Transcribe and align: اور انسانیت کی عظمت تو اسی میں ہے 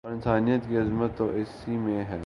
اور 0.03 0.11
انسانیت 0.11 0.61
کی 0.69 0.77
عظمت 0.77 1.17
تو 1.17 1.27
اسی 1.31 1.77
میں 1.77 2.03
ہے 2.05 2.17